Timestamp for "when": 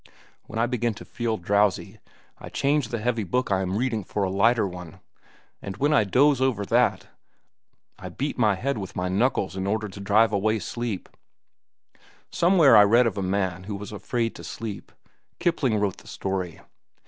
0.47-0.57, 5.77-5.93